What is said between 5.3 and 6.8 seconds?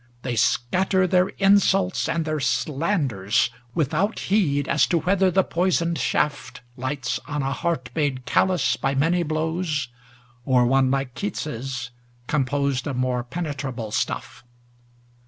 poisoned shaft